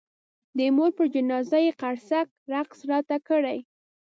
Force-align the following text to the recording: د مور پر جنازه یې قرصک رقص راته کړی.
د 0.57 0.59
مور 0.75 0.89
پر 0.97 1.05
جنازه 1.15 1.57
یې 1.65 1.71
قرصک 1.81 2.27
رقص 2.53 2.79
راته 2.91 3.17
کړی. 3.27 3.57